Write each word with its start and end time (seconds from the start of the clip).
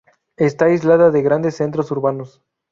Está 0.37 0.65
aislada 0.65 1.11
de 1.11 1.21
grandes 1.21 1.53
centros 1.57 1.91
urbanos. 1.91 2.41